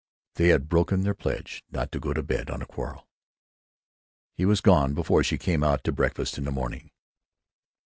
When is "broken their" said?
0.67-1.13